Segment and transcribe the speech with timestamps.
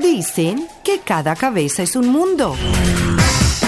[0.00, 2.54] Dicen que cada cabeza es un mundo.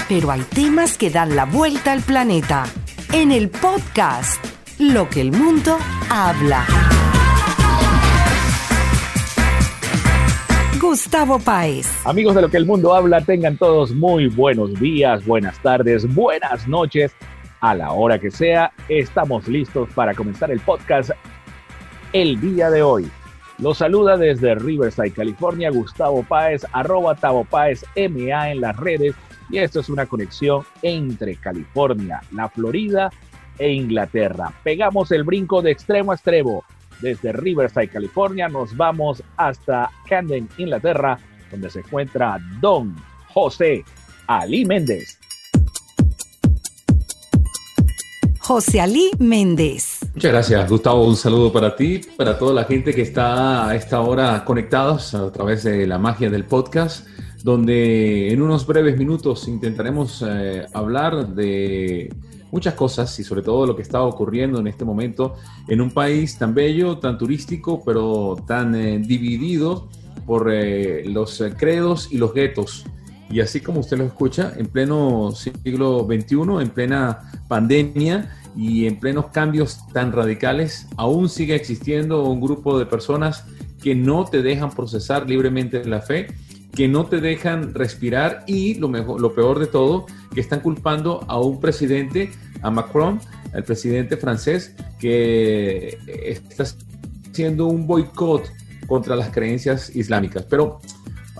[0.07, 2.63] Pero hay temas que dan la vuelta al planeta.
[3.11, 4.41] En el podcast,
[4.79, 5.77] Lo que el mundo
[6.09, 6.65] habla.
[10.79, 11.87] Gustavo Páez.
[12.05, 16.65] Amigos de Lo que el mundo habla, tengan todos muy buenos días, buenas tardes, buenas
[16.65, 17.11] noches.
[17.59, 21.11] A la hora que sea, estamos listos para comenzar el podcast
[22.13, 23.11] el día de hoy.
[23.61, 29.13] Los saluda desde Riverside, California, Gustavo Páez, arroba Tavo Páez, MA en las redes.
[29.51, 33.11] Y esto es una conexión entre California, la Florida
[33.59, 34.51] e Inglaterra.
[34.63, 36.63] Pegamos el brinco de extremo a extremo.
[37.01, 41.19] Desde Riverside, California, nos vamos hasta Camden, Inglaterra,
[41.51, 42.95] donde se encuentra Don
[43.27, 43.85] José
[44.25, 45.19] Ali Méndez.
[48.39, 50.00] José Ali Méndez.
[50.13, 51.05] Muchas gracias, Gustavo.
[51.05, 55.31] Un saludo para ti, para toda la gente que está a esta hora conectados a
[55.31, 57.07] través de la magia del podcast,
[57.43, 62.13] donde en unos breves minutos intentaremos eh, hablar de
[62.51, 65.35] muchas cosas y sobre todo lo que está ocurriendo en este momento
[65.69, 69.87] en un país tan bello, tan turístico, pero tan eh, dividido
[70.25, 72.85] por eh, los credos y los guetos.
[73.29, 78.99] Y así como usted lo escucha, en pleno siglo XXI, en plena pandemia, y en
[78.99, 83.45] plenos cambios tan radicales, aún sigue existiendo un grupo de personas
[83.81, 86.27] que no te dejan procesar libremente la fe,
[86.73, 91.25] que no te dejan respirar y lo, mejor, lo peor de todo, que están culpando
[91.27, 93.19] a un presidente, a Macron,
[93.53, 96.65] el presidente francés, que está
[97.29, 98.51] haciendo un boicot
[98.87, 100.45] contra las creencias islámicas.
[100.49, 100.79] Pero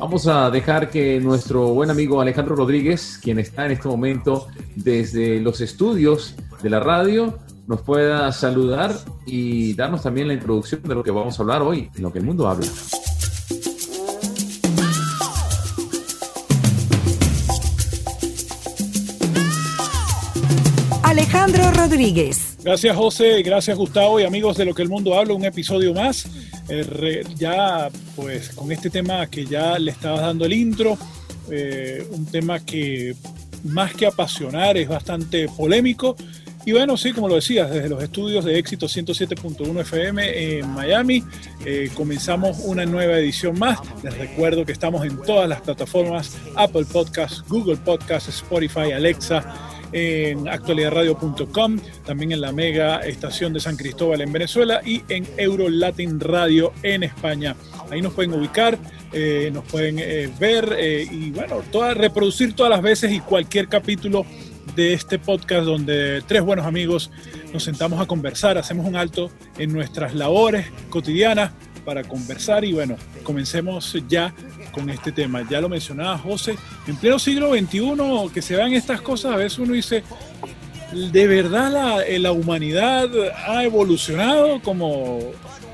[0.01, 5.39] Vamos a dejar que nuestro buen amigo Alejandro Rodríguez, quien está en este momento desde
[5.39, 8.95] los estudios de la radio, nos pueda saludar
[9.27, 12.17] y darnos también la introducción de lo que vamos a hablar hoy, en lo que
[12.17, 12.65] el mundo habla.
[21.03, 22.50] Alejandro Rodríguez.
[22.63, 26.27] Gracias José, gracias Gustavo y amigos de lo que el mundo habla, un episodio más.
[26.69, 30.95] Eh, ya pues con este tema que ya le estabas dando el intro,
[31.49, 33.15] eh, un tema que
[33.63, 36.15] más que apasionar es bastante polémico.
[36.63, 41.23] Y bueno, sí, como lo decías, desde los estudios de éxito 107.1 FM en Miami,
[41.65, 43.79] eh, comenzamos una nueva edición más.
[44.03, 50.47] Les recuerdo que estamos en todas las plataformas, Apple Podcasts, Google Podcasts, Spotify, Alexa, en
[50.47, 56.73] actualidadradio.com, también en la mega estación de San Cristóbal en Venezuela y en Eurolatin Radio
[56.83, 57.55] en España.
[57.89, 58.77] Ahí nos pueden ubicar,
[59.11, 61.61] eh, nos pueden eh, ver eh, y bueno,
[61.93, 64.25] reproducir todas las veces y cualquier capítulo
[64.75, 67.11] de este podcast donde tres buenos amigos
[67.51, 71.51] nos sentamos a conversar, hacemos un alto en nuestras labores cotidianas
[71.83, 74.33] para conversar y bueno, comencemos ya
[74.71, 75.45] con este tema.
[75.49, 79.59] Ya lo mencionaba José, en pleno siglo XXI que se vean estas cosas, a veces
[79.59, 80.03] uno dice,
[80.91, 83.09] ¿de verdad la, eh, humanidad
[83.47, 85.19] ha evolucionado como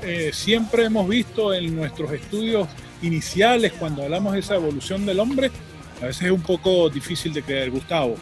[0.02, 2.68] eh, siempre hemos visto en nuestros estudios
[3.02, 5.50] iniciales cuando hablamos de esa evolución del hombre?
[6.00, 8.14] A veces es un poco difícil de creer, Gustavo.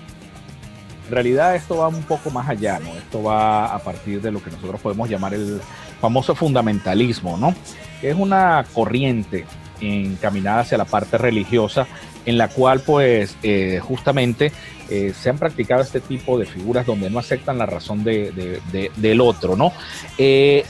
[1.06, 2.96] En realidad esto va un poco más allá, ¿no?
[2.96, 5.60] Esto va a partir de lo que nosotros podemos llamar el
[6.00, 7.54] famoso fundamentalismo, ¿no?
[8.00, 9.44] Que es una corriente
[9.80, 11.86] encaminada hacia la parte religiosa
[12.26, 14.52] en la cual pues eh, justamente
[14.90, 18.60] eh, se han practicado este tipo de figuras donde no aceptan la razón de,
[18.96, 19.72] del otro, ¿no?
[20.18, 20.64] Eh,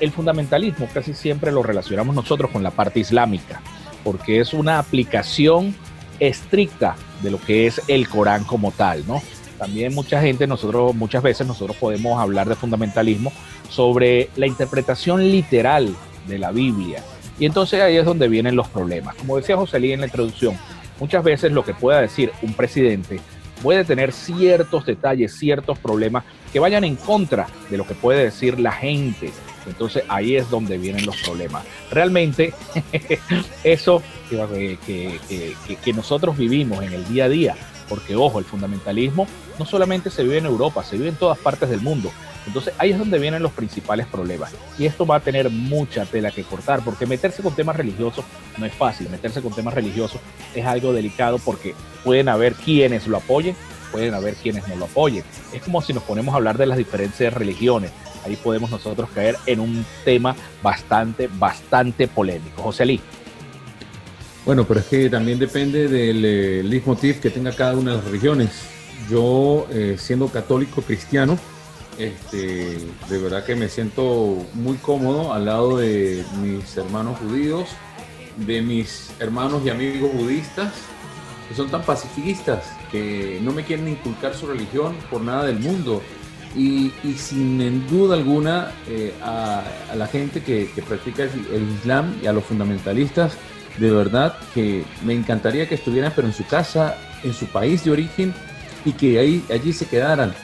[0.00, 3.60] el fundamentalismo casi siempre lo relacionamos nosotros con la parte islámica,
[4.04, 5.74] porque es una aplicación
[6.20, 9.22] estricta de lo que es el Corán como tal, ¿no?
[9.58, 13.32] También mucha gente, nosotros, muchas veces nosotros podemos hablar de fundamentalismo
[13.70, 15.94] sobre la interpretación literal
[16.28, 17.02] de la Biblia.
[17.38, 19.14] Y entonces ahí es donde vienen los problemas.
[19.16, 20.56] Como decía José Luis en la introducción,
[20.98, 23.20] muchas veces lo que pueda decir un presidente
[23.62, 28.60] puede tener ciertos detalles, ciertos problemas que vayan en contra de lo que puede decir
[28.60, 29.32] la gente.
[29.66, 31.64] Entonces ahí es donde vienen los problemas.
[31.90, 32.54] Realmente
[33.64, 37.56] eso que, que, nosotros vivimos en el día a día,
[37.88, 39.26] porque ojo, el fundamentalismo
[39.58, 42.12] no solamente se vive en Europa, se vive en todas partes del mundo.
[42.46, 44.52] Entonces ahí es donde vienen los principales problemas.
[44.78, 48.24] Y esto va a tener mucha tela que cortar, porque meterse con temas religiosos
[48.56, 49.08] no es fácil.
[49.10, 50.20] Meterse con temas religiosos
[50.54, 53.56] es algo delicado porque pueden haber quienes lo apoyen,
[53.90, 55.24] pueden haber quienes no lo apoyen.
[55.52, 57.90] Es como si nos ponemos a hablar de las diferentes religiones.
[58.24, 62.62] Ahí podemos nosotros caer en un tema bastante, bastante polémico.
[62.62, 63.00] José Lee.
[64.44, 68.06] Bueno, pero es que también depende del eh, leitmotiv que tenga cada una de las
[68.06, 68.50] religiones.
[69.10, 71.36] Yo, eh, siendo católico cristiano,
[71.98, 72.78] este,
[73.08, 77.68] de verdad que me siento muy cómodo al lado de mis hermanos judíos
[78.36, 80.72] de mis hermanos y amigos budistas
[81.48, 86.02] que son tan pacifistas, que no me quieren inculcar su religión por nada del mundo.
[86.56, 89.62] Y, sin duda alguna eh, a,
[89.94, 93.36] la gente que, practica el, Islam y a los fundamentalistas,
[93.78, 97.90] de verdad que me encantaría que estuvieran, pero en su casa, en su país de
[97.90, 98.34] origen,
[98.84, 100.34] y que ahí, allí se quedaran.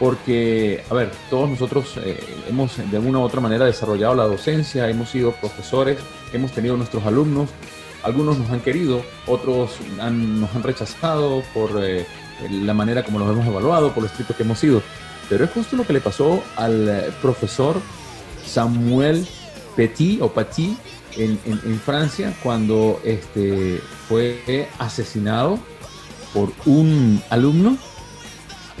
[0.00, 2.18] Porque, a ver, todos nosotros eh,
[2.48, 5.98] hemos de alguna u otra manera desarrollado la docencia, hemos sido profesores,
[6.32, 7.50] hemos tenido nuestros alumnos,
[8.02, 12.06] algunos nos han querido, otros nos han rechazado por eh,
[12.50, 14.82] la manera como los hemos evaluado, por lo estrictos que hemos sido.
[15.28, 17.76] Pero es justo lo que le pasó al eh, profesor
[18.44, 19.26] Samuel
[19.76, 20.76] Petit o Paty
[21.16, 25.58] en, Francia cuando este, fue asesinado
[26.32, 27.76] por un alumno.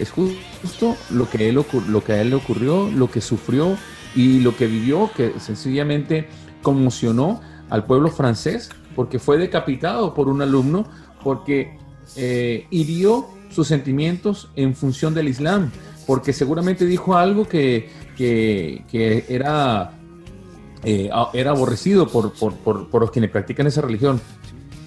[0.00, 3.76] Es justo lo que, él, lo que a él le ocurrió, lo que sufrió
[4.14, 6.28] y lo que vivió, que sencillamente
[6.62, 10.84] conmocionó al pueblo francés porque fue decapitado por un alumno,
[11.22, 11.78] porque
[12.16, 15.70] eh, hirió sus sentimientos en función del Islam,
[16.06, 17.88] porque seguramente dijo algo que,
[18.18, 19.92] era,
[20.84, 24.20] eh, era aborrecido por, por, los quienes practican esa religión.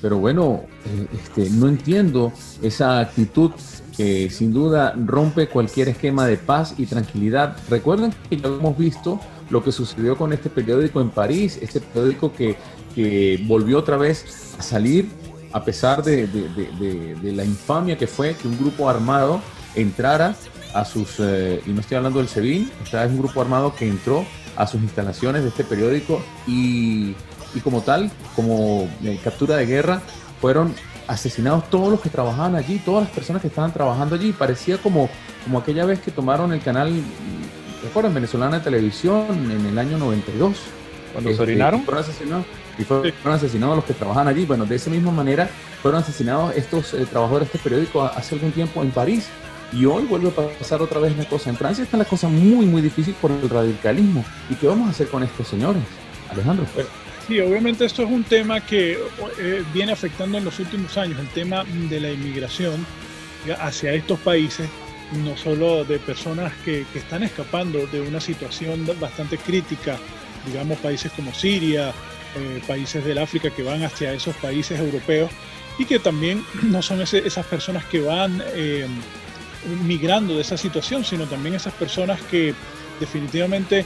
[0.02, 3.52] Pero bueno, eh, este, no entiendo esa actitud
[3.96, 7.58] que sin duda rompe cualquier esquema de paz y tranquilidad.
[7.70, 9.20] Recuerden que ya hemos visto
[9.50, 12.58] lo que sucedió con este periódico en París, este periódico que
[12.94, 15.10] que volvió otra vez a salir
[15.52, 16.28] a pesar de,
[17.22, 19.40] la infamia que fue que un grupo armado
[19.76, 20.36] entrara
[20.74, 24.26] a sus, eh, y no estoy hablando del SEBIN, es un grupo armado que entró
[24.56, 27.14] a sus instalaciones de este periódico y,
[27.64, 30.02] como tal, como eh, captura de guerra,
[30.42, 30.74] fueron
[31.08, 34.32] asesinados todos los que trabajaban allí, todas las personas que estaban trabajando allí.
[34.32, 35.10] Parecía como,
[35.44, 36.92] como aquella vez que tomaron el canal,
[37.84, 38.14] ¿recuerdan?
[38.14, 40.58] Venezolana de Televisión en el año 92.
[41.14, 41.84] Cuando se orinaron.
[41.84, 42.46] Fueron asesinados
[42.78, 44.46] y fueron asesinados los que trabajan allí.
[44.46, 45.50] Bueno, de esa misma manera
[45.82, 49.28] fueron asesinados estos eh, trabajadores de este periódico hace algún tiempo en París.
[49.72, 51.50] Y hoy vuelve a pasar otra vez una cosa.
[51.50, 54.24] En Francia está la cosa muy, muy difícil por el radicalismo.
[54.50, 55.82] ¿Y qué vamos a hacer con estos señores?
[56.30, 56.66] Alejandro.
[57.28, 58.98] Sí, obviamente esto es un tema que
[59.40, 62.86] eh, viene afectando en los últimos años, el tema de la inmigración
[63.60, 64.70] hacia estos países,
[65.24, 69.98] no solo de personas que, están escapando de una situación bastante crítica,
[70.46, 71.94] digamos países como Siria,
[72.36, 75.32] eh, países del África que van hacia esos países europeos
[75.78, 78.88] y que también no son esas personas que van eh,
[79.86, 82.54] migrando de esa situación, sino también esas personas que
[83.00, 83.86] definitivamente,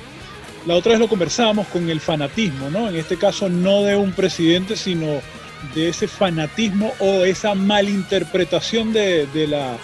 [0.67, 2.89] la otra vez lo conversábamos con el fanatismo, ¿no?
[2.89, 5.21] En este caso no de un presidente, sino
[5.73, 9.77] de ese fanatismo o esa malinterpretación de, de la,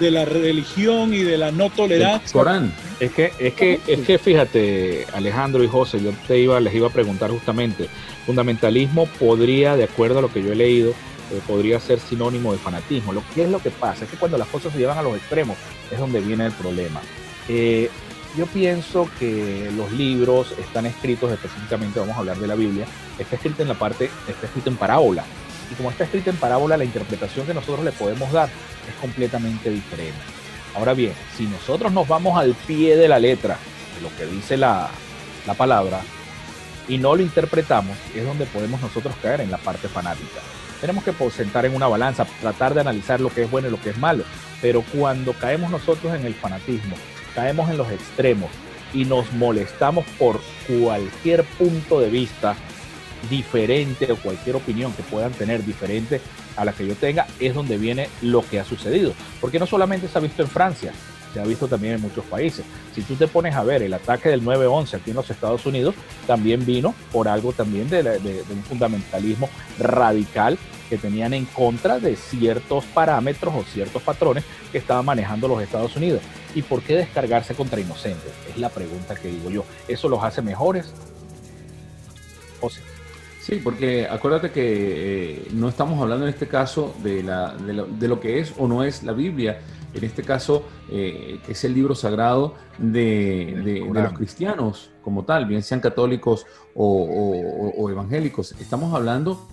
[0.00, 2.32] de la religión y de la no tolerancia.
[2.32, 2.74] Corán.
[3.00, 6.88] Es que, es que, es que fíjate, Alejandro y José, yo te iba, les iba
[6.88, 7.88] a preguntar justamente,
[8.26, 12.58] fundamentalismo podría, de acuerdo a lo que yo he leído, eh, podría ser sinónimo de
[12.58, 13.12] fanatismo.
[13.12, 15.16] Lo que es lo que pasa es que cuando las cosas se llevan a los
[15.16, 15.56] extremos
[15.90, 17.00] es donde viene el problema.
[17.48, 17.90] Eh,
[18.36, 22.84] yo pienso que los libros están escritos específicamente, vamos a hablar de la Biblia,
[23.18, 25.24] está escrito en la parte, está escrito en parábola.
[25.70, 28.48] Y como está escrito en parábola, la interpretación que nosotros le podemos dar
[28.88, 30.18] es completamente diferente.
[30.74, 33.56] Ahora bien, si nosotros nos vamos al pie de la letra
[33.94, 34.90] de lo que dice la,
[35.46, 36.00] la palabra
[36.88, 40.40] y no lo interpretamos, es donde podemos nosotros caer en la parte fanática.
[40.80, 43.80] Tenemos que sentar en una balanza, tratar de analizar lo que es bueno y lo
[43.80, 44.24] que es malo,
[44.60, 46.96] pero cuando caemos nosotros en el fanatismo,
[47.34, 48.50] caemos en los extremos
[48.92, 52.54] y nos molestamos por cualquier punto de vista
[53.28, 56.20] diferente o cualquier opinión que puedan tener diferente
[56.56, 59.12] a la que yo tenga, es donde viene lo que ha sucedido.
[59.40, 60.92] Porque no solamente se ha visto en Francia,
[61.32, 62.64] se ha visto también en muchos países.
[62.94, 65.96] Si tú te pones a ver el ataque del 9-11 aquí en los Estados Unidos,
[66.26, 69.48] también vino por algo también de, de, un fundamentalismo
[69.78, 70.56] radical
[70.88, 75.96] que tenían en contra de ciertos parámetros o ciertos patrones que estaban manejando los Estados
[75.96, 76.20] Unidos.
[76.54, 78.32] ¿Y por qué descargarse contra inocentes?
[78.48, 79.64] Es la pregunta que digo yo.
[79.88, 80.92] ¿Eso los hace mejores?
[82.60, 82.80] José.
[83.44, 84.62] Sí, porque acuérdate que
[85.34, 88.84] eh, no estamos hablando en este caso de, la, de, lo, que es o no
[88.84, 89.60] es la Biblia,
[89.92, 95.62] en este caso eh, que es el libro sagrado de, los cristianos como tal, bien
[95.62, 98.52] sean católicos o, evangélicos.
[98.52, 99.46] Estamos hablando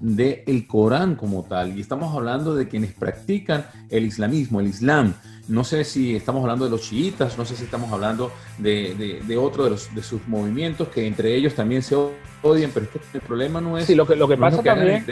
[0.00, 5.14] del el Corán como tal y estamos hablando de quienes practican el islamismo, el islam.
[5.48, 9.36] No sé si estamos hablando de los chiitas, no sé si estamos hablando de, de,
[9.38, 11.96] otro de, los, de sus movimientos que entre ellos también se
[12.42, 13.86] odian, pero es que el problema no es...
[13.86, 15.06] Sí, lo que, lo que pasa también,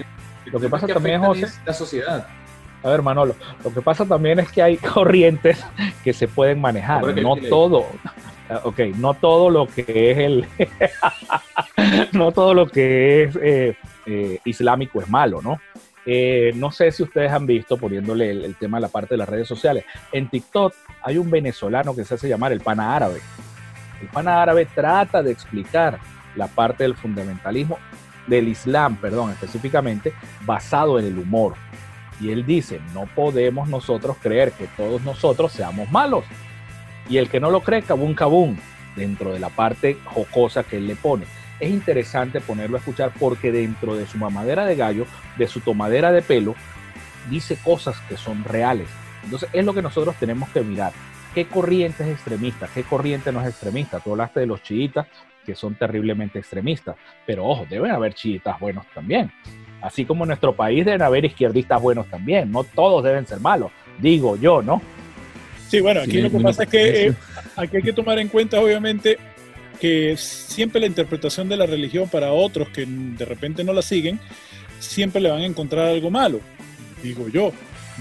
[0.47, 2.26] lo que pasa también, José, la sociedad.
[2.83, 5.59] A ver, Manolo, lo que pasa también es que hay corrientes
[6.05, 7.87] que se pueden manejar, no todo,
[8.64, 10.47] ok, no todo lo que es el,
[12.12, 15.60] no todo lo que es eh, eh, islámico es malo, ¿no?
[16.08, 19.28] Eh, no sé si ustedes han visto, poniéndole el, tema a la parte de las
[19.28, 20.72] redes sociales, en TikTok
[21.02, 23.20] hay un venezolano que se hace llamar el pana árabe.
[24.00, 25.98] El pana árabe trata de explicar
[26.36, 27.78] la parte del fundamentalismo
[28.28, 30.12] del Islam, perdón, específicamente,
[30.44, 31.54] basado en el humor.
[32.20, 36.25] Y él dice, no podemos nosotros creer que todos nosotros seamos malos.
[37.08, 38.58] Y el que no lo cree, cabún cabún,
[38.96, 41.26] dentro de la parte jocosa que él le pone.
[41.58, 45.06] Es interesante ponerlo a escuchar porque dentro de su mamadera de gallo,
[45.38, 46.54] de su tomadera de pelo,
[47.30, 48.88] dice cosas que son reales.
[49.25, 50.92] Entonces es lo que nosotros tenemos que mirar.
[51.34, 52.68] ¿Qué corriente es extremista?
[52.72, 54.00] ¿Qué corriente no es extremista?
[54.00, 55.06] Tú hablaste de los chiitas,
[55.44, 56.96] que son terriblemente extremistas.
[57.26, 59.30] Pero ojo, deben haber chiitas buenos también.
[59.80, 62.50] Así como en nuestro país deben haber izquierdistas buenos también.
[62.50, 64.80] No todos deben ser malos, digo yo, ¿no?
[65.68, 67.14] Sí, bueno, aquí lo que pasa es que eh,
[67.56, 69.18] aquí hay que tomar en cuenta, obviamente,
[69.76, 74.21] que siempre la interpretación de la religión para otros que de repente no la siguen,
[74.78, 76.40] siempre le van a encontrar algo malo,
[77.02, 77.52] digo yo.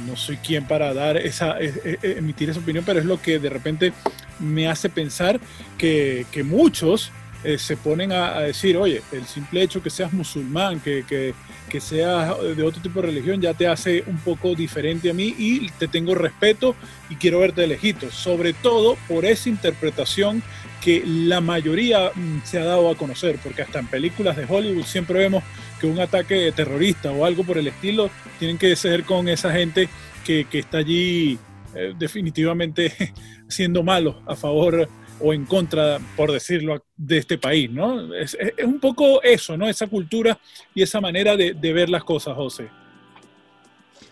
[0.05, 3.21] No soy quien para dar esa, e, e, e, emitir esa opinión, pero es lo
[3.21, 3.93] que de repente
[4.39, 5.39] me hace pensar
[5.77, 7.13] que, que muchos
[7.45, 11.35] eh, se ponen a, decir, oye, el simple hecho que seas musulmán, que, que,
[11.69, 15.35] que, seas de otro tipo de religión, ya te hace un poco diferente a mí
[15.37, 16.75] y te tengo respeto
[17.07, 18.09] y quiero verte de.
[18.09, 20.41] Sobre todo por esa interpretación
[20.85, 24.85] que la mayoría mm, se ha dado a conocer, porque hasta en películas de Hollywood
[24.85, 25.43] siempre vemos
[25.81, 29.89] que un ataque terrorista o algo por el estilo tienen que ser con esa gente
[30.23, 31.39] que, que está allí
[31.73, 32.93] eh, definitivamente
[33.47, 34.87] siendo malo a favor
[35.19, 38.13] o en contra, por decirlo, de este país, ¿no?
[38.13, 39.67] Es, un poco eso, ¿no?
[39.67, 40.37] Esa cultura
[40.75, 42.69] y esa manera de, ver las cosas, José.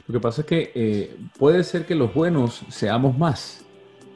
[0.07, 3.63] Lo que pasa es que eh, puede ser que los buenos seamos más,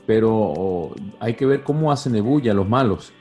[0.08, 3.14] pero hay que ver cómo hacen de bulla los malos.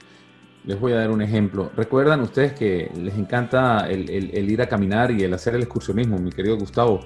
[0.65, 1.71] Les voy a dar un ejemplo.
[1.77, 6.31] ¿Recuerdan ustedes que les encanta el, ir a caminar y el hacer el excursionismo, mi
[6.31, 7.01] querido Gustavo?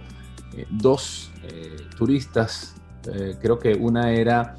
[0.57, 2.77] Eh, dos eh, turistas,
[3.41, 4.55] creo que una era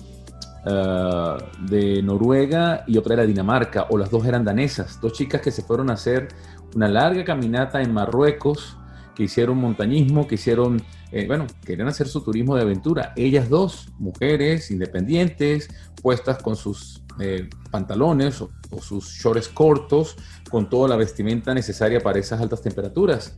[0.63, 5.49] eh, de Noruega y otra era Dinamarca, o las dos eran danesas, dos chicas que
[5.49, 6.27] se fueron a hacer
[6.75, 8.77] una larga caminata en Marruecos,
[9.15, 13.13] que hicieron montañismo, que hicieron, eh, bueno, querían hacer su turismo de aventura.
[13.15, 15.69] Ellas dos, mujeres independientes,
[16.01, 18.49] puestas con sus eh, pantalones o,
[18.81, 20.15] sus shorts cortos,
[20.49, 23.37] con toda la vestimenta necesaria para esas altas temperaturas.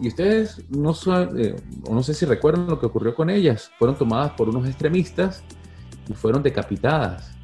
[0.00, 3.70] Y ustedes no, o no sé si recuerdan lo que ocurrió con ellas.
[3.78, 5.42] Fueron tomadas por unos extremistas
[6.08, 7.37] y fueron decapitadas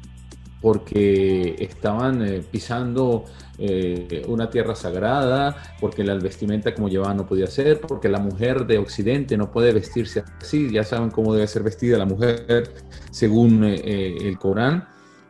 [0.65, 3.25] porque estaban eh, pisando
[3.59, 8.65] eh, una tierra sagrada, porque la vestimenta como llevaban no podía ser, porque la mujer
[8.65, 12.73] de Occidente no puede vestirse así, ya saben cómo debe ser vestida la mujer
[13.11, 14.87] según eh, el Corán,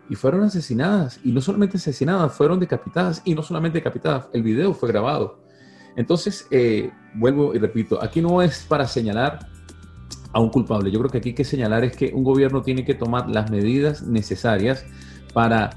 [0.10, 4.74] y fueron asesinadas, y no solamente asesinadas, fueron decapitadas, y no solamente decapitadas, el video
[4.74, 5.44] fue grabado.
[5.98, 6.48] Entonces,
[7.14, 9.40] vuelvo y repito, aquí no es para señalar
[10.32, 10.92] a un culpable.
[10.92, 13.52] Yo creo que aquí hay que señalar es que un gobierno tiene que tomar las
[13.52, 14.86] medidas necesarias
[15.36, 15.72] para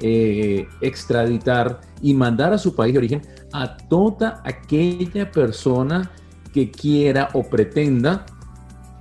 [0.00, 3.22] eh, extraditar y mandar a su país de origen
[3.52, 6.12] a toda aquella persona
[6.52, 8.24] que quiera o pretenda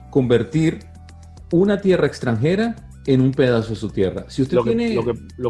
[0.09, 0.79] convertir
[1.51, 4.25] una tierra extranjera en un pedazo de su tierra.
[4.29, 4.99] Si usted tiene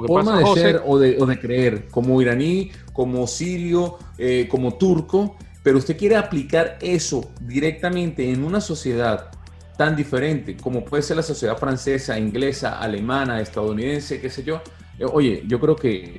[0.05, 5.95] forma de ser o de, creer como iraní, como sirio, eh, como turco, pero usted
[5.95, 9.31] quiere aplicar eso directamente en una sociedad
[9.77, 14.61] tan diferente como puede ser la sociedad francesa, inglesa, alemana, estadounidense, qué sé yo,
[14.99, 16.17] eh, oye, yo creo que,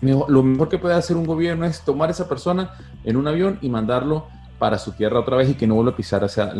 [0.00, 2.74] lo mejor que puede hacer un gobierno es tomar a esa persona
[3.04, 5.96] en un avión y mandarlo para su tierra otra vez y que no vuelva a
[5.96, 6.50] pisar hacia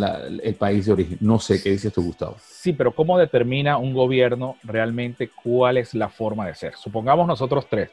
[0.43, 1.19] el país de origen.
[1.21, 2.37] No sé qué dices tú, Gustavo.
[2.38, 6.75] Sí, pero ¿cómo determina un gobierno realmente cuál es la forma de ser?
[6.76, 7.90] Supongamos nosotros tres,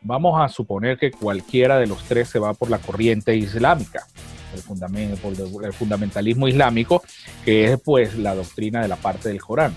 [0.00, 4.06] Vamos a suponer que cualquiera de los tres se va por la corriente islámica,
[4.54, 7.02] el, fundamentalismo islámico,
[7.44, 9.74] que es pues la doctrina de la parte del Corán.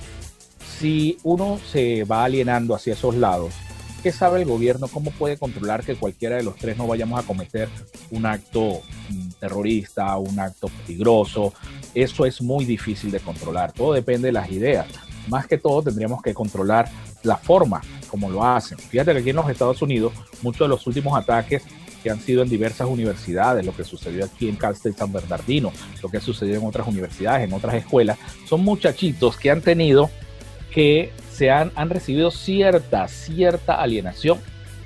[0.80, 3.54] Si uno se va alienando hacia esos lados,
[4.02, 4.88] ¿qué sabe el gobierno?
[4.88, 7.70] ¿Cómo puede controlar que cualquiera de los tres no vayamos a cometer
[8.10, 11.54] un acto mm, terrorista, un acto peligroso?
[11.94, 13.74] Eso es muy difícil de controlar.
[13.74, 14.88] Todo depende de las ideas.
[15.28, 16.90] Más que todo tendríamos que controlar
[17.24, 18.78] la forma como lo hacen.
[18.78, 21.64] Fíjate que aquí en los Estados Unidos, muchos de los últimos ataques
[22.02, 25.72] que han sido en diversas universidades, lo que sucedió aquí en Cal State San Bernardino,
[26.02, 28.18] lo que ha sucedido en otras universidades, en otras escuelas,
[28.48, 30.10] son muchachitos que han tenido
[30.72, 34.40] que se han, han recibido cierta, cierta alienación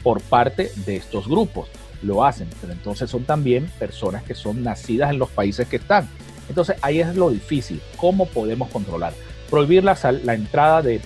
[0.03, 1.69] por parte de estos grupos.
[2.01, 6.07] Lo hacen, pero entonces son también personas que son nacidas en los países que están.
[6.49, 9.13] Entonces ahí es lo difícil, cómo podemos controlar
[9.49, 10.99] prohibir la, la entrada de,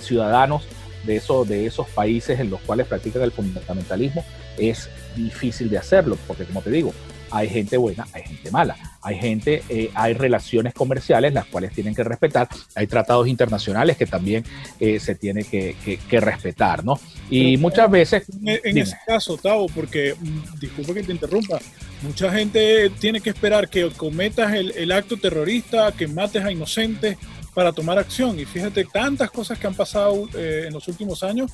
[0.00, 0.64] ciudadanos
[1.04, 4.24] de, eso, de esos países en los cuales practican el fundamentalismo,
[4.58, 6.92] es difícil de hacerlo, porque como te digo,
[7.30, 11.94] hay gente buena, hay gente mala, hay gente, eh, hay relaciones comerciales las cuales tienen
[11.94, 14.44] que respetar, hay tratados internacionales que también
[14.80, 15.76] eh, se tiene que,
[16.10, 16.98] respetar, ¿no?
[17.30, 18.24] Y muchas veces...
[18.44, 21.58] En, ese caso, Tavo, porque, mm, disculpa que te interrumpa,
[22.02, 27.18] mucha gente tiene que esperar que cometas el, acto terrorista, que mates a inocentes
[27.58, 28.38] para tomar acción.
[28.38, 31.50] Y fíjate, tantas cosas que han pasado eh, en los últimos años,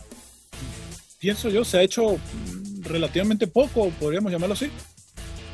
[1.18, 4.70] pienso yo, se ha hecho mm, relativamente poco, podríamos llamarlo así.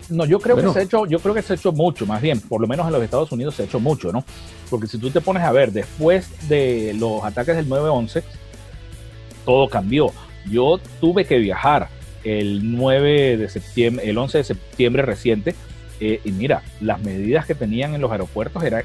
[0.08, 2.20] No, yo creo que se ha hecho, yo creo que se ha hecho mucho, más
[2.20, 4.24] bien, por lo menos en los Estados Unidos se ha hecho mucho, ¿no?
[4.68, 8.24] Porque si tú te pones a ver, después de los ataques del 9-11,
[9.44, 10.12] todo cambió.
[10.50, 11.90] Yo tuve que viajar
[12.24, 15.54] el 9 de septiembre, el 11 de septiembre reciente,
[16.00, 18.82] eh, y mira, las medidas que tenían en los aeropuertos era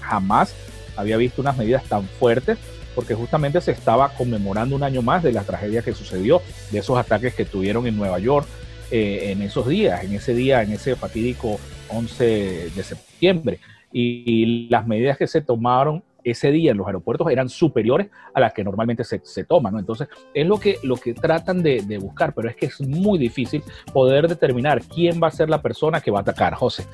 [0.00, 0.54] jamás
[0.96, 2.58] había visto unas medidas tan fuertes
[2.94, 6.96] porque justamente se estaba conmemorando un año más de la tragedia que sucedió, de esos
[6.96, 8.46] ataques que tuvieron en Nueva York,
[8.90, 11.58] eh, en esos días, en ese día, en ese fatídico
[11.88, 13.60] 11 de septiembre.
[13.92, 18.52] Y, las medidas que se tomaron ese día en los aeropuertos eran superiores a las
[18.52, 19.78] que normalmente se, se toman, ¿no?
[19.78, 23.62] Entonces, es lo que, lo que tratan de, buscar, pero es que es muy difícil
[23.92, 26.86] poder determinar quién va a ser la persona que va a atacar, José.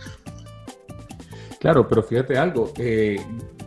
[1.59, 3.21] Claro, pero fíjate algo, eh,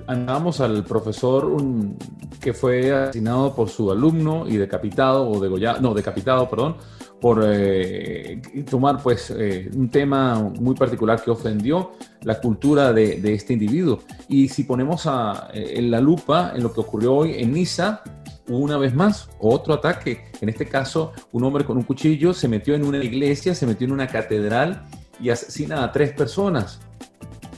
[0.08, 1.98] andamos al profesor un,
[2.40, 6.76] que fue asesinado por su alumno y decapitado, o degollado, no, decapitado, perdón,
[7.22, 11.92] por eh, tomar pues eh, un tema muy particular que ofendió
[12.24, 14.00] la cultura de, este individuo.
[14.28, 18.04] Y si ponemos a, eh, en la lupa en lo que ocurrió hoy en Niza,
[18.50, 20.26] una vez más, otro ataque.
[20.42, 23.86] En este caso, un hombre con un cuchillo se metió en una iglesia, se metió
[23.86, 24.84] en una catedral
[25.22, 26.82] y asesina a tres personas.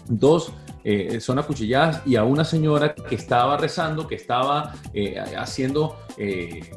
[0.08, 0.54] Dos
[1.20, 4.74] son acuchilladas y a una señora que estaba rezando, que estaba
[5.38, 5.98] haciendo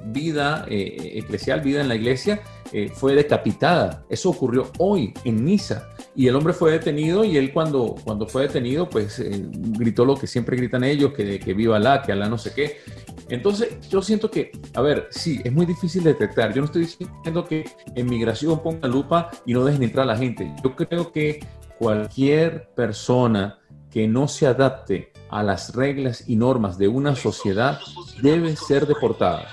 [0.06, 2.40] vida eclesial, vida en la iglesia,
[2.72, 4.04] eh, fue decapitada.
[4.08, 5.88] Eso ocurrió hoy en Niza.
[6.14, 10.16] Y el hombre fue detenido y él cuando, cuando fue detenido, pues eh, gritó lo
[10.16, 12.78] que siempre gritan ellos, que, que viva Alá, que Alá no sé qué.
[13.28, 16.52] Entonces, yo siento que, a ver, sí, es muy difícil detectar.
[16.52, 20.18] Yo no estoy diciendo que en migración ponga lupa y no dejen entrar a la
[20.18, 20.52] gente.
[20.62, 21.40] Yo creo que
[21.78, 27.78] cualquier persona que no se adapte a las reglas y normas de una sociedad
[28.22, 29.46] debe ser deportada.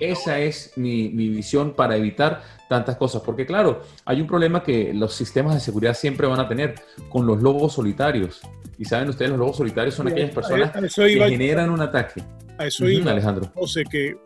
[0.00, 3.22] Esa es mi, visión para evitar tantas cosas.
[3.22, 6.74] Porque claro, hay un problema que los sistemas de seguridad siempre van a tener
[7.08, 8.40] con los lobos solitarios.
[8.78, 12.22] Y saben ustedes, los lobos solitarios son aquellas personas que generan un ataque.
[12.58, 13.52] A eso iba, Alejandro.
[13.54, 14.16] O sea que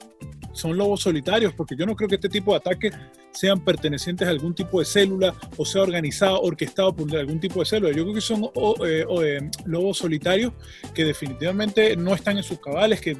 [0.53, 2.95] son lobos solitarios, porque yo no creo que este tipo de ataques
[3.37, 7.67] sean pertenecientes a algún tipo de célula o sea organizado, orquestado por algún tipo de
[7.67, 7.95] célula.
[7.95, 8.45] Yo creo que son
[8.87, 10.55] eh, eh, lobos solitarios
[10.95, 13.17] que definitivamente no están en sus cabales, que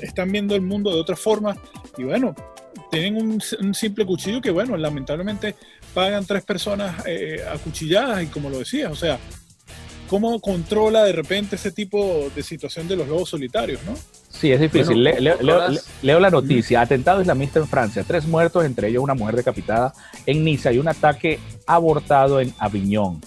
[0.00, 1.56] están viendo el mundo de otra forma
[1.98, 2.34] y bueno,
[2.90, 5.54] tienen un, simple cuchillo que bueno, lamentablemente
[5.92, 9.18] pagan tres personas eh, acuchilladas y como lo decías, o sea,
[10.08, 13.94] ¿cómo controla de repente ese tipo de situación de los lobos solitarios, no?
[14.30, 15.02] Sí, es difícil.
[15.02, 16.80] leo, la noticia.
[16.80, 18.04] Atentado islamista en Francia.
[18.06, 19.92] Tres muertos, entre ellos una mujer decapitada
[20.26, 23.20] en Niza y un ataque abortado en Aviñón.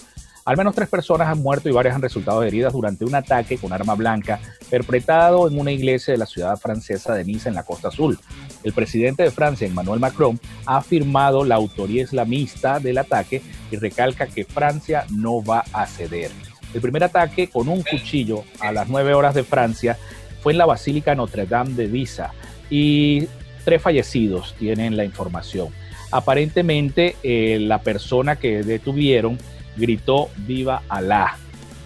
[0.44, 3.72] Al menos tres personas han muerto y varias han resultado heridas durante un ataque con
[3.72, 7.88] arma blanca perpetrado en una iglesia de la ciudad francesa de Niza en la Costa
[7.88, 8.18] Azul.
[8.64, 13.40] El presidente de Francia, Emmanuel Macron, ha afirmado la autoría islamista del ataque
[13.70, 16.32] y recalca que Francia no va a ceder.
[16.74, 19.98] El primer ataque con un cuchillo a las 9 horas de Francia
[20.42, 22.32] fue en la Basílica Notre Dame de Visa
[22.70, 23.28] y
[23.64, 25.68] tres fallecidos tienen la información.
[26.10, 29.38] Aparentemente eh, la persona que detuvieron
[29.76, 31.36] gritó viva Alá.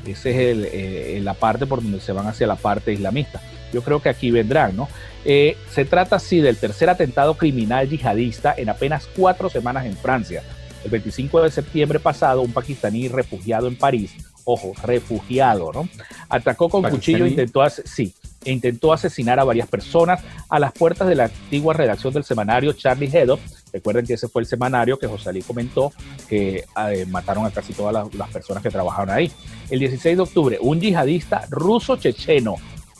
[0.07, 3.41] Esa es eh, la parte por donde se van hacia la parte islamista.
[3.73, 4.89] Yo creo que aquí vendrán, ¿no?
[5.25, 10.43] Eh, se trata así del tercer atentado criminal yihadista en apenas cuatro semanas en Francia.
[10.85, 14.15] El 25 de septiembre pasado, un pakistaní refugiado en París,
[14.47, 15.87] ojo, refugiado, ¿no?
[16.31, 21.07] Atacó con cuchillo e intentó, sí, e intentó asesinar a varias personas a las puertas
[21.09, 23.39] de la antigua redacción del semanario Charlie Hebdo
[23.77, 25.93] Recuerden que ese fue el semanario que José Ali comentó
[26.27, 29.31] que eh, mataron a casi todas las, personas que trabajaron ahí.
[29.69, 32.55] El 16 de octubre, un yihadista ruso-checheno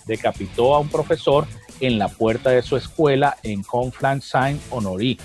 [0.05, 1.47] decapitó a un profesor
[1.81, 5.17] en la puerta de su escuela en Conflans-Saint-Honoré.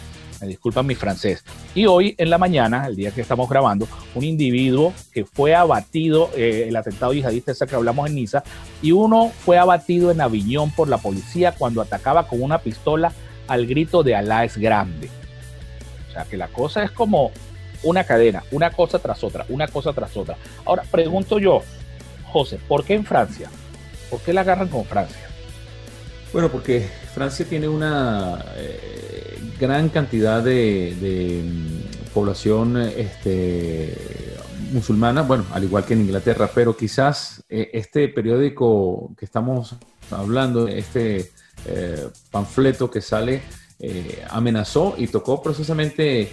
[0.42, 1.44] Me disculpan mi francés.
[1.76, 6.32] Y hoy en la mañana, el día que estamos grabando, un individuo que fue abatido,
[6.36, 8.44] eh, el atentado yihadista ese que hablamos en Niza,
[8.82, 13.14] y uno fue abatido en Aviñón por la policía cuando atacaba con una pistola
[13.48, 15.10] al grito de Alá es grande.
[16.10, 17.32] O sea, que la cosa es como
[17.84, 20.38] una cadena, una cosa tras otra, una cosa tras otra.
[20.66, 21.62] Ahora, pregunto yo,
[22.32, 23.50] José, ¿por qué en Francia?
[24.10, 25.28] ¿Por qué la agarran con Francia?
[26.34, 29.21] Bueno, porque Francia tiene una eh,
[29.62, 33.96] gran cantidad de, mm, población este,
[34.74, 39.76] musulmana, bueno, al igual que en Inglaterra, pero quizás eh, este periódico que estamos
[40.10, 41.32] hablando, este
[41.68, 43.44] eh, panfleto que sale,
[44.30, 46.30] amenazó y tocó precisamente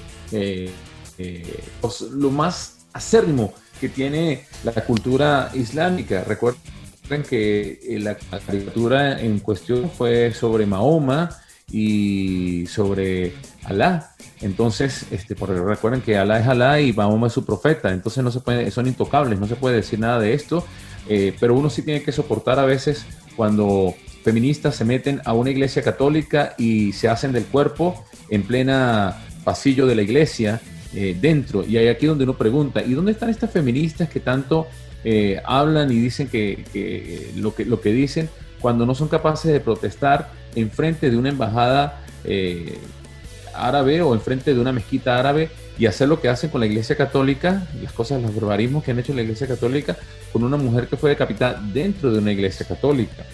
[1.80, 6.24] pues, lo más acérrimo que tiene la cultura islámica.
[6.24, 11.30] Recuerden que eh, la caricatura en cuestión fue sobre Mahoma
[11.70, 14.14] y sobre Alá.
[14.40, 18.30] Entonces, este, porque recuerden que Alá es Alá y Mahoma es su profeta, entonces no
[18.30, 20.64] se puede, son intocables, no se puede decir nada de esto,
[21.08, 23.04] eh, pero uno sí tiene que soportar a veces
[23.36, 29.16] cuando feministas se meten a una iglesia católica y se hacen del cuerpo en plena
[29.44, 30.60] pasillo de la iglesia
[30.94, 31.64] eh, dentro.
[31.64, 34.66] Y hay aquí donde uno pregunta, ¿y dónde están estas feministas que tanto
[35.04, 38.28] eh, hablan y dicen que, lo que lo que dicen
[38.60, 42.78] cuando no son capaces de protestar en frente de una embajada eh,
[43.54, 46.66] árabe o en frente de una mezquita árabe y hacer lo que hacen con la
[46.66, 49.96] Iglesia Católica, las cosas, los barbarismos que han hecho la Iglesia Católica
[50.32, 53.24] con una mujer que fue decapitada dentro de una Iglesia Católica.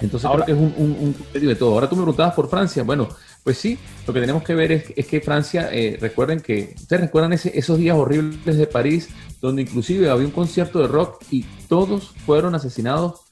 [0.00, 1.74] Entonces Ahora, creo que es un, un, de todo.
[1.74, 2.82] Ahora tú me preguntabas por Francia.
[2.82, 3.08] Bueno,
[3.42, 7.32] pues sí, lo que tenemos que ver es, que Francia, eh, recuerden que, ustedes recuerdan
[7.32, 9.08] esos días horribles de París,
[9.40, 13.22] donde inclusive había un concierto de rock y todos fueron asesinados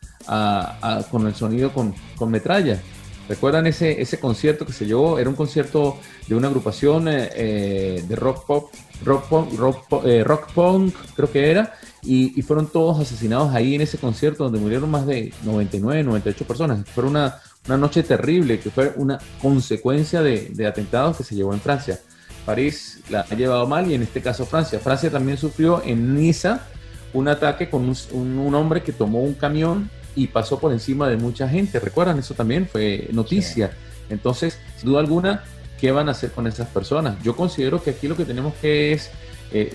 [1.11, 1.95] con el sonido con,
[2.31, 2.81] metralla.
[3.29, 5.19] ¿Recuerdan ese, ese concierto que se llevó?
[5.19, 8.71] Era un concierto de una agrupación eh, eh, de rock pop,
[9.05, 14.45] rock punk, rock, punk, creo que era, y, fueron todos asesinados ahí en ese concierto
[14.45, 16.89] donde murieron más de 99, 98 personas.
[16.89, 21.61] Fue una, una noche terrible que fue una consecuencia de, atentados que se llevó en
[21.61, 22.01] Francia.
[22.47, 24.79] París la ha llevado mal y en este caso Francia.
[24.79, 26.67] Francia también sufrió en Niza
[27.13, 31.49] un ataque con un, hombre que tomó un camión y pasó por encima de mucha
[31.49, 31.79] gente.
[31.79, 32.19] ¿Recuerdan?
[32.19, 33.71] Eso también fue noticia.
[34.11, 35.45] Entonces, sin duda alguna,
[35.81, 37.23] ¿qué van a hacer con esas personas?
[37.23, 39.11] Yo considero que aquí lo que tenemos que es,
[39.53, 39.73] eh,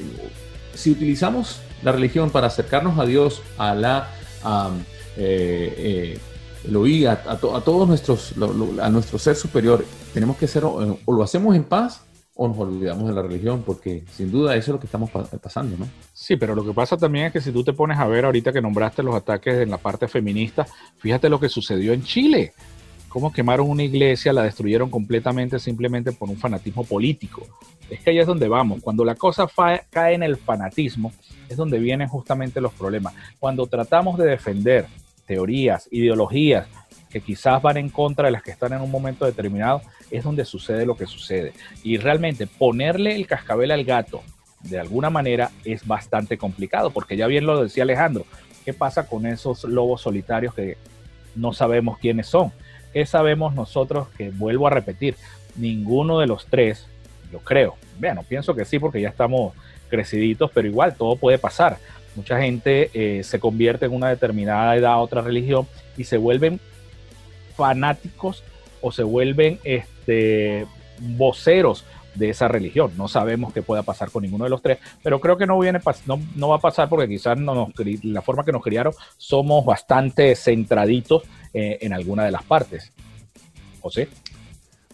[0.74, 4.10] si utilizamos la religión para acercarnos a Dios, a la...
[5.16, 6.20] Eh, eh,
[6.70, 8.34] lo oí a, todos nuestros,
[8.82, 12.02] a nuestro ser superior, tenemos que ser, o, lo hacemos en paz
[12.36, 15.78] o nos olvidamos de la religión, porque sin duda eso es lo que estamos pasando,
[15.78, 15.88] ¿no?
[16.14, 18.52] Sí, pero lo que pasa también es que si tú te pones a ver ahorita
[18.52, 20.66] que nombraste los ataques en la parte feminista,
[20.98, 22.54] fíjate lo que sucedió en Chile.
[23.08, 27.46] Cómo quemaron una iglesia, la destruyeron completamente simplemente por un fanatismo político.
[27.88, 28.82] Es que ahí es donde vamos.
[28.82, 29.48] Cuando la cosa
[29.92, 31.14] cae en el fanatismo,
[31.48, 33.14] es donde vienen justamente los problemas.
[33.40, 34.88] Cuando tratamos de defender
[35.28, 36.66] teorías, ideologías
[37.12, 39.84] que quizás van en contra de las que están en un momento determinado,
[40.14, 41.54] es donde sucede lo que sucede.
[41.84, 44.22] Y realmente ponerle el cascabel al gato
[44.62, 48.26] de alguna manera es bastante complicado, porque ya bien lo decía Alejandro,
[48.64, 50.78] ¿qué pasa con esos lobos solitarios que
[51.36, 52.54] no sabemos quiénes son?
[52.94, 55.16] ¿Qué sabemos nosotros que, vuelvo a repetir,
[55.56, 56.86] ninguno de los tres,
[57.32, 59.54] yo creo, bueno, pienso que sí, porque ya estamos
[59.90, 61.78] creciditos, pero igual todo puede pasar.
[62.16, 66.60] Mucha gente eh, se convierte en una determinada edad otra religión y se vuelven
[67.56, 68.44] fanáticos
[68.82, 69.93] o se vuelven este,
[71.00, 71.86] voceros
[72.16, 72.92] de esa religión.
[72.98, 75.80] No sabemos qué pueda pasar con ninguno de los tres, pero creo que no, viene,
[76.06, 77.70] no, no va a pasar porque quizás no nos,
[78.04, 82.92] la forma que nos criaron somos bastante centraditos eh, en alguna de las partes.
[83.82, 84.08] José.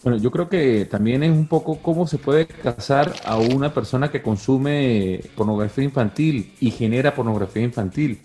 [0.02, 4.10] Bueno, yo creo que también es un poco cómo se puede casar a una persona
[4.10, 8.22] que consume pornografía infantil y genera pornografía infantil.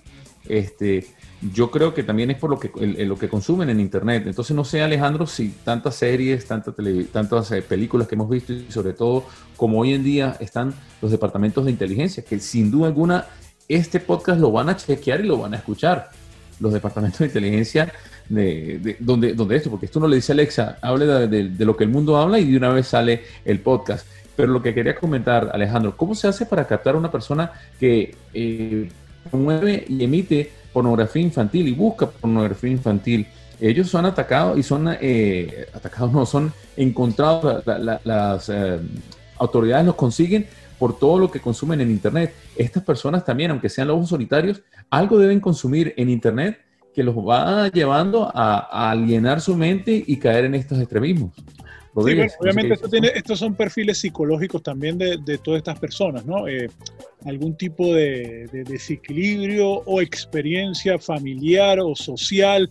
[0.48, 1.06] Este,
[1.42, 2.72] yo creo que también es por lo que,
[3.06, 4.24] lo que consumen en Internet.
[4.26, 6.74] Entonces, no sé, Alejandro, si tantas series, tantas,
[7.12, 9.26] tantas eh, películas que hemos visto y sobre todo
[9.58, 13.26] como hoy en día están los departamentos de inteligencia, que sin duda alguna
[13.68, 16.10] este podcast lo van a chequear y lo van a escuchar.
[16.60, 17.92] Los departamentos de inteligencia
[18.30, 21.90] de, donde, donde esto, porque esto no le dice Alexa, hable de, lo que el
[21.90, 24.08] mundo habla y de una vez sale el podcast.
[24.36, 28.16] Pero lo que quería comentar, Alejandro, ¿cómo se hace para captar a una persona que
[28.34, 28.90] eh,
[29.30, 33.26] promueve y emite pornografía infantil y busca pornografía infantil?
[33.62, 37.64] Ellos son atacados y son eh, atacados, no, son encontrados,
[38.04, 38.80] las eh,
[39.38, 40.46] autoridades los consiguen
[40.78, 42.34] por todo lo que consumen en Internet.
[42.58, 46.60] Estas personas también, aunque sean lobos solitarios, algo deben consumir en Internet
[46.94, 51.32] que los va llevando a, alienar su mente y caer en estos extremismos.
[51.96, 52.78] Obviamente
[53.16, 56.48] estos son perfiles psicológicos también de, todas estas personas, ¿no?
[56.48, 56.70] Eh,
[57.26, 62.70] algún tipo de, desequilibrio o experiencia familiar o social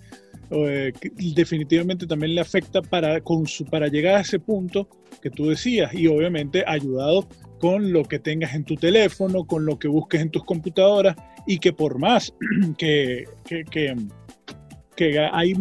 [0.51, 0.93] eh,
[1.35, 4.89] definitivamente también le afecta para, con su, para llegar a ese punto
[5.23, 7.27] que tú decías y obviamente ayudado
[7.59, 11.59] con lo que tengas en tu teléfono, con lo que busques en tus computadoras y
[11.59, 12.35] que por más
[12.79, 15.55] que, que hay,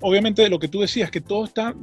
[0.00, 1.74] obviamente lo que tú decías, que todo está,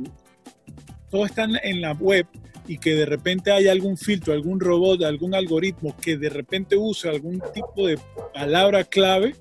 [1.10, 2.28] todo está en la web
[2.68, 7.10] y que de repente hay algún filtro, algún robot, algún algoritmo que de repente use
[7.10, 8.00] algún tipo de
[8.34, 9.36] palabra clave,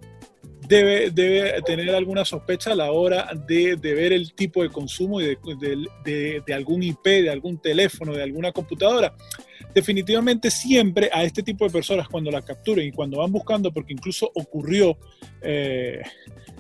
[0.69, 5.39] debe, debe tener alguna sospecha a la hora de, ver el tipo de consumo de,
[6.05, 9.15] de, algún IP, de algún teléfono, de alguna computadora.
[9.75, 13.93] Definitivamente siempre a este tipo de personas cuando la capturen y cuando van buscando, porque
[13.93, 14.97] incluso ocurrió
[15.43, 16.03] eh,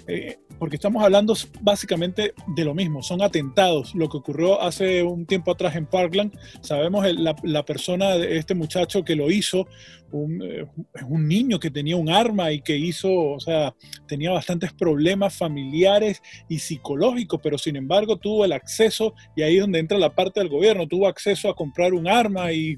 [0.06, 3.94] eh, porque estamos hablando básicamente de lo mismo, son atentados.
[3.94, 9.04] Lo que ocurrió hace un tiempo atrás en Parkland, sabemos la, la persona este muchacho
[9.04, 9.68] que lo hizo,
[10.14, 10.66] un, eh,
[11.08, 13.74] un, niño que tenía un arma y que hizo, o sea,
[14.06, 19.60] tenía bastantes problemas familiares y psicológicos, pero sin embargo tuvo el acceso, y ahí es
[19.62, 22.76] donde entra la parte del gobierno, tuvo acceso a comprar un arma y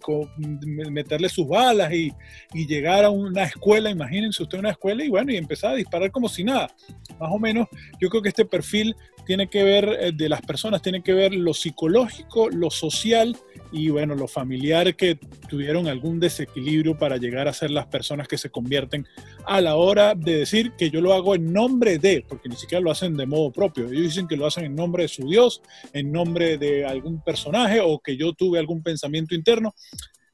[0.91, 2.11] meterle sus balas y,
[2.55, 6.11] y llegar a una escuela, imagínense usted una escuela y bueno, y empezar a disparar
[6.11, 6.69] como si nada.
[7.19, 7.67] Más o menos,
[8.01, 8.95] yo creo que este perfil
[9.27, 13.37] tiene que ver eh, de las personas, tiene que ver lo psicológico, lo social
[13.73, 18.39] y bueno, lo familiar que tuvieron algún desequilibrio para llegar a ser las personas que
[18.39, 19.07] se convierten
[19.45, 22.81] a la hora de decir que yo lo hago en nombre de, porque ni siquiera
[22.81, 25.61] lo hacen de modo propio, ellos dicen que lo hacen en nombre de su Dios,
[25.93, 29.75] en nombre de algún personaje o que yo tuve algún pensamiento interno.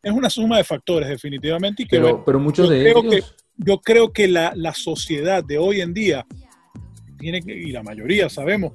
[0.02, 3.04] Es una suma de factores definitivamente y que pero, pero muchos de ellos...
[3.08, 3.22] Que,
[3.56, 6.26] yo creo que la, la sociedad de hoy en día
[7.22, 8.72] tiene y la mayoría sabemos,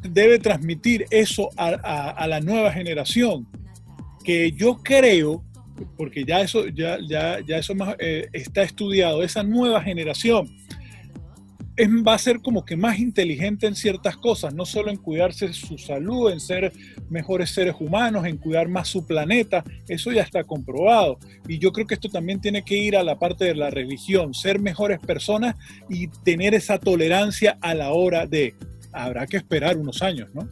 [0.00, 3.46] debe transmitir eso a, la nueva generación,
[4.22, 5.42] que yo creo,
[5.96, 10.48] porque ya eso, ya, ya, ya eso más, eh, está estudiado, esa nueva generación
[11.76, 15.76] va a ser como que más inteligente en ciertas cosas, no solo en cuidarse su
[15.78, 16.72] salud, en ser
[17.10, 21.18] mejores seres humanos, en cuidar más su planeta, eso ya está comprobado.
[21.48, 24.34] Y yo creo que esto también tiene que ir a la parte de la religión,
[24.34, 25.56] ser mejores personas
[25.88, 28.54] y tener esa tolerancia a la hora de,
[28.92, 30.48] habrá que esperar unos años, ¿no?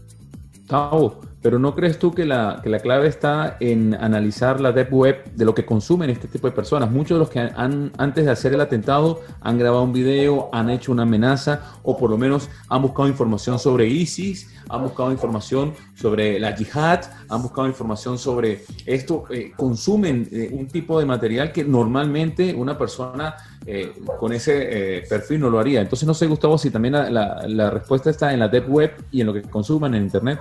[1.42, 5.24] Pero ¿no crees tú que la, que la, clave está en analizar la deep web
[5.34, 6.90] de lo que consumen este tipo de personas?
[6.90, 10.70] Muchos de los que han, antes de hacer el atentado han grabado un video, han
[10.70, 15.74] hecho una amenaza o por lo menos han buscado información sobre ISIS, han buscado información
[15.94, 21.52] sobre la yihad, han buscado información sobre esto, eh, consumen eh, un tipo de material
[21.52, 23.34] que normalmente una persona
[23.66, 25.80] eh, con ese perfil no lo haría.
[25.80, 29.20] Entonces no sé, Gustavo, si también la, la respuesta está en la deep web y
[29.20, 30.40] en lo que consuman en Internet.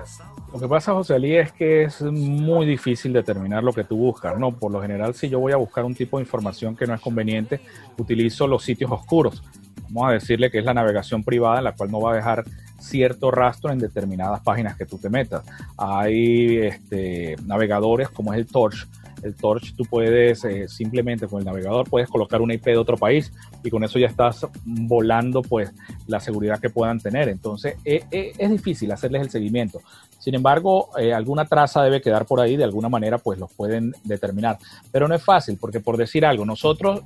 [0.53, 4.37] Lo que pasa, José Ali, es que es muy difícil determinar lo que tú buscas,
[4.37, 4.51] ¿no?
[4.51, 7.01] Por lo general, si yo voy a buscar un tipo de información que no es
[7.01, 7.61] conveniente,
[7.97, 9.43] utilizo los sitios oscuros.
[9.89, 12.43] Vamos a decirle que es la navegación privada en la cual no va a dejar
[12.79, 15.43] cierto rastro en determinadas páginas que tú te metas.
[15.77, 18.87] Hay este, navegadores como es el Torch,
[19.23, 22.97] el Torch tú puedes eh, simplemente con el navegador puedes colocar una IP de otro
[22.97, 23.31] país
[23.63, 25.71] y con eso ya estás volando pues
[26.07, 27.29] la seguridad que puedan tener.
[27.29, 29.81] Entonces eh, eh, es difícil hacerles el seguimiento.
[30.19, 34.59] Sin embargo, alguna traza debe quedar por ahí, de alguna manera pues los pueden determinar.
[34.91, 37.01] Pero no es fácil porque por decir algo, nosotros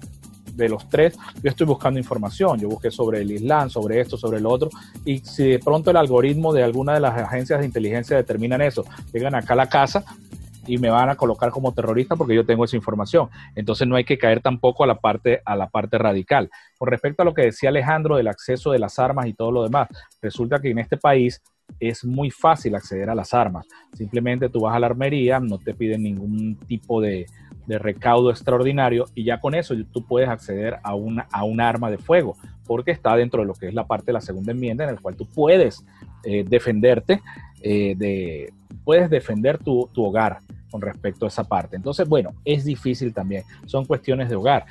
[0.56, 2.60] de los tres, yo estoy buscando información.
[2.60, 4.70] Yo busqué sobre el Islam, sobre esto, sobre lo otro.
[5.04, 8.86] Y si de pronto el algoritmo de alguna de las agencias de inteligencia determinan eso,
[9.14, 10.04] llegan acá a la casa,
[10.68, 13.30] y me van a colocar como terrorista porque yo tengo esa información.
[13.56, 16.50] Entonces no hay que caer tampoco a la parte, a la parte radical.
[16.78, 19.64] Con respecto a lo que decía Alejandro del acceso de las armas y todo lo
[19.64, 19.88] demás,
[20.22, 21.42] resulta que en este país
[21.80, 23.66] es muy fácil acceder a las armas.
[23.94, 27.26] Simplemente tú vas a la armería, no te piden ningún tipo de,
[27.68, 31.98] recaudo extraordinario y ya con eso tú puedes acceder a, una, a un arma de
[31.98, 34.92] fuego, porque está dentro de lo que es la parte de la segunda enmienda en
[34.92, 35.84] el cual tú puedes
[36.24, 37.22] eh, defenderte
[37.62, 41.76] eh, de, puedes defender tu, tu, hogar con respecto a esa parte.
[41.76, 44.66] Entonces, bueno, es difícil también, son cuestiones de hogar.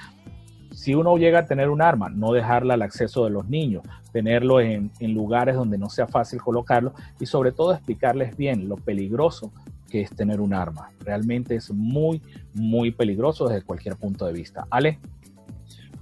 [0.71, 4.61] Si uno llega a tener un arma, no dejarla al acceso de los niños, tenerlo
[4.61, 9.53] en, en lugares donde no sea fácil colocarlo y sobre todo explicarles bien lo peligroso
[9.95, 10.91] que es tener un arma.
[10.99, 12.21] Realmente es muy,
[12.53, 14.67] muy peligroso desde cualquier punto de vista.
[14.69, 14.99] Ale.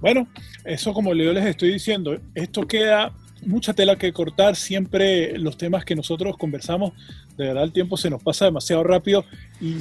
[0.01, 0.27] Bueno,
[0.65, 3.13] eso como yo les estoy diciendo, esto queda
[3.45, 6.93] mucha tela que cortar, siempre los temas que nosotros conversamos,
[7.37, 9.25] de verdad el tiempo se nos pasa demasiado rápido
[9.61, 9.75] y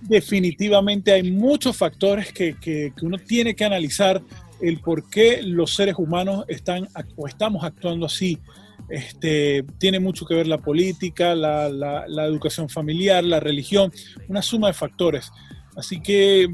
[0.00, 4.20] definitivamente hay muchos factores que, que, uno tiene que analizar
[4.60, 8.40] el por qué los seres humanos están o estamos actuando así.
[8.88, 13.92] Este, tiene mucho que ver la política, la, la, educación familiar, la religión,
[14.28, 15.32] una suma de factores.
[15.76, 16.48] Así que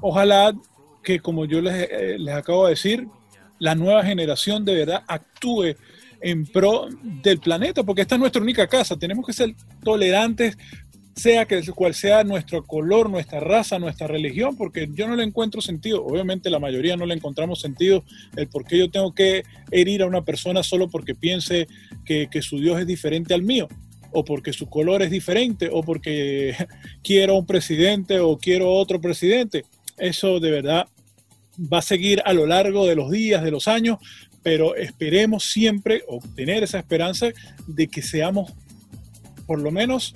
[0.00, 0.54] ojalá
[1.02, 3.06] que como yo les, eh, les acabo de decir,
[3.58, 5.76] la nueva generación de verdad actúe
[6.22, 8.96] en pro del planeta, porque esta es nuestra única casa.
[8.96, 10.56] Tenemos que ser tolerantes
[11.14, 15.60] sea que cual sea nuestro color, nuestra raza, nuestra religión, porque yo no le encuentro
[15.60, 16.04] sentido.
[16.04, 18.04] Obviamente la mayoría no le encontramos sentido
[18.36, 21.68] el por qué yo tengo que herir a una persona solo porque piense
[22.04, 23.68] que, que su Dios es diferente al mío
[24.12, 26.54] o porque su color es diferente, o porque
[27.02, 29.64] quiero un presidente o quiero otro presidente.
[29.96, 30.86] Eso de verdad
[31.72, 33.98] va a seguir a lo largo de los días, de los años,
[34.42, 37.28] pero esperemos siempre obtener esa esperanza
[37.66, 38.52] de que seamos,
[39.46, 40.14] por lo menos,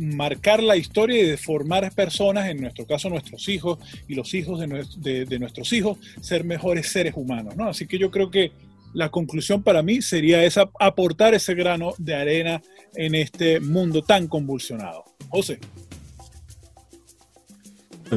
[0.00, 4.58] marcar la historia y de formar personas, en nuestro caso nuestros hijos y los hijos
[4.60, 7.54] de, nuestros hijos, ser mejores seres humanos.
[7.56, 7.68] ¿no?
[7.68, 8.52] Así que yo creo que
[8.94, 12.62] la conclusión para mí sería esa, aportar ese grano de arena
[12.94, 15.04] en este mundo tan convulsionado.
[15.28, 15.58] José.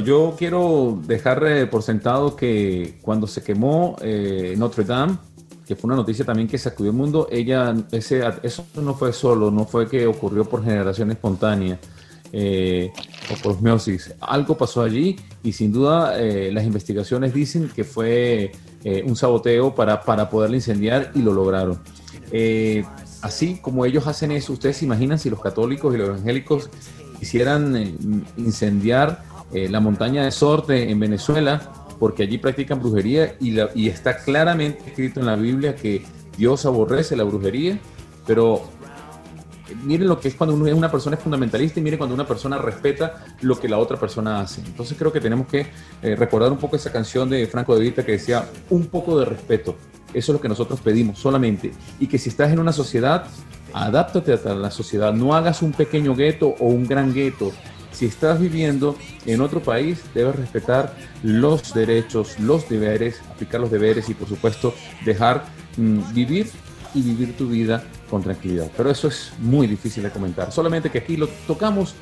[0.04, 5.18] Yo quiero dejar eh, por sentado que cuando se quemó eh, Notre Dame,
[5.66, 9.52] que fue una noticia también que sacudió el mundo, ella, ese, eso no fue solo,
[9.52, 11.80] no fue que ocurrió por generación espontánea
[12.32, 12.92] eh,
[13.32, 14.14] o por osmosis.
[14.20, 16.18] Algo pasó allí y sin duda
[16.52, 18.52] las investigaciones dicen que fue
[19.06, 21.80] un saboteo para, para poderla incendiar y lo lograron.
[23.22, 26.70] así como ellos hacen eso, ustedes se imaginan si los católicos y los evangélicos
[27.20, 27.96] quisieran
[28.36, 29.24] incendiar
[29.54, 35.20] eh, la montaña de Sorte en Venezuela, porque allí practican brujería y, está claramente escrito
[35.20, 36.04] en la Biblia que
[36.38, 37.80] Dios aborrece la brujería,
[38.26, 38.64] pero
[39.84, 43.26] miren lo que es cuando una persona es fundamentalista y miren cuando una persona respeta
[43.42, 44.62] lo que la otra persona hace.
[44.62, 45.68] Entonces creo que tenemos que
[46.02, 49.26] eh, recordar un poco esa canción de Franco de Vita que decía un poco de
[49.26, 49.76] respeto.
[50.14, 51.72] Eso es lo que nosotros pedimos solamente.
[52.00, 53.26] Y que si estás en una sociedad,
[53.74, 55.14] adáptate a la sociedad.
[55.14, 57.52] No hagas un pequeño gueto o un gran gueto
[57.94, 64.10] si estás viviendo en otro país, debes respetar los derechos, los deberes, aplicar los deberes
[64.10, 64.74] y por supuesto
[65.06, 65.46] dejar
[65.78, 66.50] mm, vivir
[66.94, 68.70] y vivir tu vida con tranquilidad.
[68.76, 70.52] Pero eso es muy difícil de comentar.
[70.52, 71.96] Solamente que aquí lo tocamos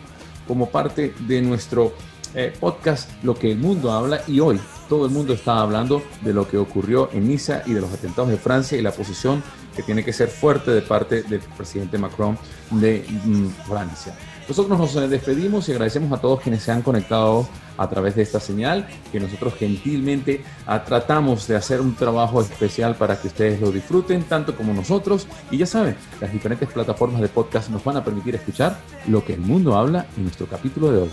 [0.48, 1.94] como parte de nuestro
[2.34, 6.34] eh, podcast Lo que el mundo habla y hoy todo el mundo está hablando de
[6.34, 9.44] lo que ocurrió en Niza y de los atentados de Francia y la posición
[9.76, 12.38] que tiene que ser fuerte de parte del presidente Macron
[12.72, 14.16] de mm, Francia.
[14.48, 18.40] Nosotros nos despedimos y agradecemos a todos quienes se han conectado a través de esta
[18.40, 23.72] señal, que nosotros gentilmente ah, tratamos de hacer un trabajo especial para que ustedes lo
[23.72, 25.26] disfruten, tanto como nosotros.
[25.52, 29.34] Y ya saben, las diferentes plataformas de podcast nos van a permitir escuchar lo que
[29.34, 31.10] el mundo habla en nuestro capítulo de hoy.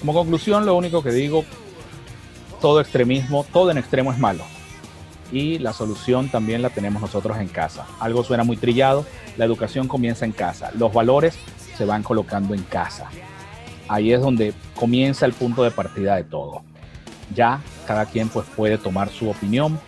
[0.00, 1.44] Como conclusión, lo único que digo,
[2.60, 4.44] todo extremismo, todo en extremo es malo.
[5.34, 7.84] Y la solución también la tenemos nosotros en casa.
[7.98, 9.04] Algo suena muy trillado,
[9.36, 10.70] la educación comienza en casa.
[10.78, 11.34] Los valores
[11.76, 13.08] se van colocando en casa.
[13.88, 16.62] Ahí es donde comienza el punto de partida de todo.
[17.34, 19.80] Ya cada quien pues puede tomar su opinión.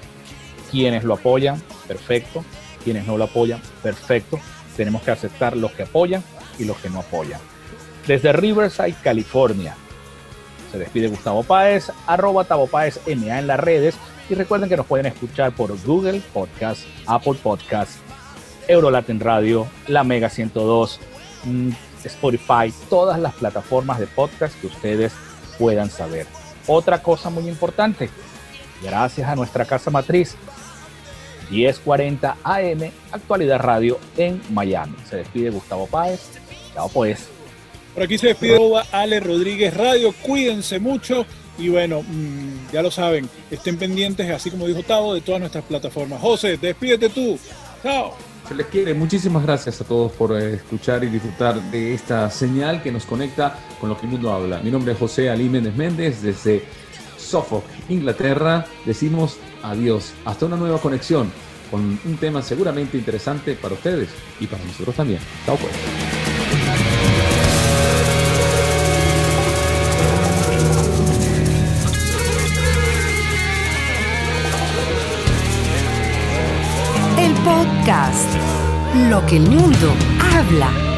[0.72, 2.44] Quienes lo apoyan, perfecto.
[2.82, 4.40] Quienes no lo apoyan, perfecto.
[4.76, 6.24] Tenemos que aceptar los que apoyan
[6.58, 7.40] y los que no apoyan.
[8.04, 9.76] Desde Riverside, California,
[10.72, 13.96] se despide Gustavo Páez, arroba Tavo Páez MA en las redes.
[14.28, 17.92] Y recuerden que nos pueden escuchar por Google Podcast, Apple Podcast,
[18.68, 21.00] Eurolatin Radio, La Mega 102,
[21.46, 21.70] Mm,
[22.04, 25.12] Spotify, todas las plataformas de podcast que ustedes
[25.58, 26.26] puedan saber.
[26.66, 28.10] Otra cosa muy importante,
[28.82, 30.36] gracias a nuestra casa matriz,
[31.50, 34.96] 1040 AM, Actualidad Radio en Miami.
[35.08, 36.20] Se despide Gustavo Páez.
[36.74, 37.28] Chao pues.
[37.94, 38.58] Por aquí se despide
[38.92, 40.12] Ale Rodríguez Radio.
[40.22, 41.24] Cuídense mucho
[41.58, 45.64] y bueno, mm, ya lo saben, estén pendientes, así como dijo Tavo, de todas nuestras
[45.64, 46.20] plataformas.
[46.20, 47.38] José, despídete tú.
[47.82, 48.14] Chao.
[48.48, 48.94] Se les quiere.
[48.94, 53.58] Muchísimas gracias a todos por eh, escuchar y disfrutar de esta señal que nos conecta
[53.80, 54.60] con lo que el mundo habla.
[54.60, 56.64] Mi nombre es José Ali Méndez Méndez desde
[57.18, 58.64] Suffolk, Inglaterra.
[58.84, 60.12] Decimos adiós.
[60.24, 61.32] Hasta una nueva conexión
[61.70, 65.20] con un tema seguramente interesante para ustedes y para nosotros también.
[65.44, 66.15] Chao pues.
[79.08, 79.94] Lo que el mundo
[80.34, 80.95] habla.